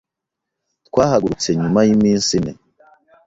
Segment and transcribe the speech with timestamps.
[0.87, 2.53] Twahagurutse nyuma yiminsi ine.